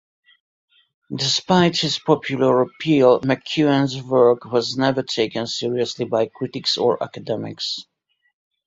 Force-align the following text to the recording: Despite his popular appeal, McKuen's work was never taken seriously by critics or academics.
Despite 1.15 1.77
his 1.79 1.99
popular 1.99 2.63
appeal, 2.63 3.19
McKuen's 3.21 4.01
work 4.01 4.45
was 4.45 4.75
never 4.75 5.03
taken 5.03 5.45
seriously 5.45 6.05
by 6.05 6.25
critics 6.25 6.75
or 6.75 7.03
academics. 7.03 7.85